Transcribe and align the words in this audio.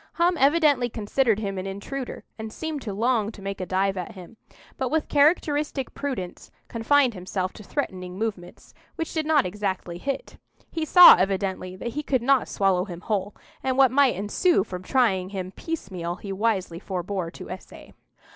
Hum 0.13 0.35
evidently 0.39 0.89
considered 0.89 1.37
him 1.37 1.59
an 1.59 1.67
intruder, 1.67 2.23
and 2.39 2.51
seemed 2.51 2.81
to 2.81 2.91
long 2.91 3.31
to 3.33 3.39
make 3.43 3.61
a 3.61 3.67
dive 3.67 3.97
at 3.97 4.13
him; 4.13 4.35
but, 4.75 4.89
with 4.89 5.07
characteristic 5.07 5.93
prudence, 5.93 6.49
confined 6.67 7.13
himself 7.13 7.53
to 7.53 7.63
threatening 7.63 8.17
movements, 8.17 8.73
which 8.95 9.13
did 9.13 9.27
not 9.27 9.45
exactly 9.45 9.99
hit. 9.99 10.39
He 10.71 10.85
saw 10.85 11.17
evidently 11.17 11.75
that 11.75 11.89
he 11.89 12.01
could 12.01 12.23
not 12.23 12.47
swallow 12.47 12.85
him 12.85 13.01
whole, 13.01 13.35
and 13.61 13.77
what 13.77 13.91
might 13.91 14.15
ensue 14.15 14.63
from 14.63 14.81
trying 14.81 15.29
him 15.29 15.51
piecemeal 15.51 16.15
he 16.15 16.33
wisely 16.33 16.79
forbore 16.79 17.29
to 17.33 17.51
essay. 17.51 17.93